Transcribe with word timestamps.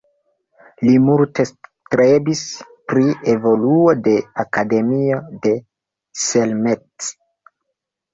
Li 0.85 0.93
multe 1.07 1.43
strebis 1.49 2.39
pri 2.91 3.03
evoluo 3.33 3.91
de 4.07 4.13
Akademio 4.45 5.19
de 5.45 5.53
Selmec. 6.23 7.11